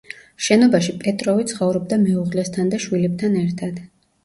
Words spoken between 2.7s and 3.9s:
და შვილებთან ერთად.